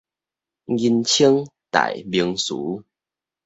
[0.65, 2.83] 人稱代名詞